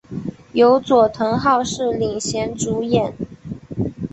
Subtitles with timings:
[0.53, 3.13] 由佐藤浩市领衔主演。